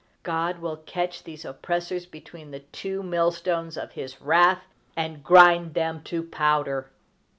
[0.23, 4.63] God will catch these oppressors between the two mill stones of his wrath,
[4.97, 6.89] and grind them to powder!